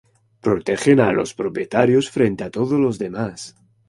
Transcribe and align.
protegen 0.41 0.99
a 0.99 1.11
los 1.13 1.35
propietarios 1.35 2.09
frente 2.09 2.43
a 2.43 2.49
todos 2.49 2.79
los 2.79 2.97
demás 2.97 3.55